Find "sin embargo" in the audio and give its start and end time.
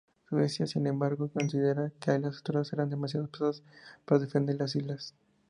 0.65-1.29